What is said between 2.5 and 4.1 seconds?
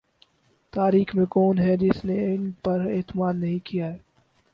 پر اعتماد نہیں کیا ہے۔